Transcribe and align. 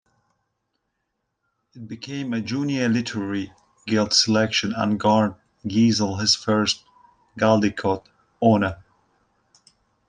It 1.75 1.87
became 1.87 2.33
a 2.33 2.41
Junior 2.41 2.89
Literary 2.89 3.53
Guild 3.85 4.13
selection 4.13 4.73
and 4.73 4.99
garnered 4.99 5.35
Geisel 5.67 6.19
his 6.19 6.33
first 6.33 6.83
Caldecott 7.39 8.07
Honor. 8.41 8.83